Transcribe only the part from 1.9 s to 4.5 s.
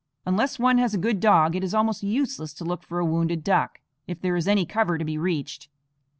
useless to look for a wounded duck, if there is